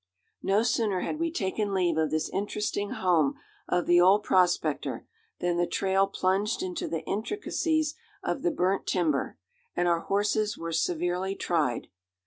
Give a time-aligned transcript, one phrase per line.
[0.41, 3.35] No sooner had we taken leave of this interesting home
[3.67, 5.05] of the old prospector,
[5.39, 7.93] than the trail plunged into the intricacies
[8.23, 9.37] of the burnt timber,
[9.75, 11.85] and our horses were severely tried.